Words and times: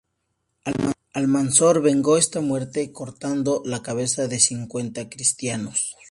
Almanzor 1.13 1.79
vengó 1.83 2.17
esta 2.17 2.41
muerte 2.41 2.91
cortando 2.91 3.61
la 3.65 3.83
cabeza 3.83 4.27
de 4.27 4.39
cincuenta 4.39 5.07
cristianos. 5.09 5.95